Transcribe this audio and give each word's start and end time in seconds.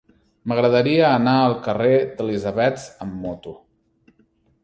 M'agradaria 0.51 1.03
anar 1.17 1.33
al 1.41 1.53
carrer 1.67 1.93
d'Elisabets 2.21 2.87
amb 3.05 3.21
moto. 3.27 3.57